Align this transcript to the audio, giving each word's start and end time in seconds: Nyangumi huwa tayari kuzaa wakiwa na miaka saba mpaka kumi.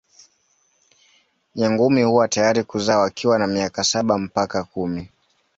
Nyangumi 1.55 2.03
huwa 2.03 2.27
tayari 2.27 2.63
kuzaa 2.63 2.97
wakiwa 2.97 3.39
na 3.39 3.47
miaka 3.47 3.83
saba 3.83 4.17
mpaka 4.17 4.63
kumi. 4.63 5.09